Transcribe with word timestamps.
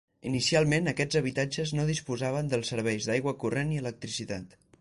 Inicialment 0.27 0.89
aquests 0.91 1.19
habitatges 1.19 1.75
no 1.79 1.85
disposaven 1.91 2.51
dels 2.55 2.75
serveis 2.75 3.11
d'aigua 3.11 3.37
corrent 3.45 3.77
i 3.77 3.83
electricitat. 3.87 4.61